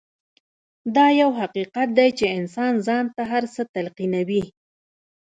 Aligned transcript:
دا 0.95 1.05
يو 1.21 1.29
حقيقت 1.39 1.87
دی 1.97 2.09
چې 2.17 2.25
انسان 2.37 2.73
ځان 2.87 3.05
ته 3.15 3.23
هر 3.31 3.43
څه 3.53 3.61
تلقينوي. 3.75 4.43